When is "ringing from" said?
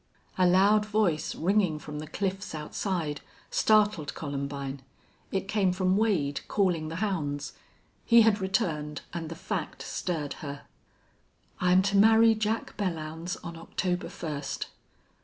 1.35-1.99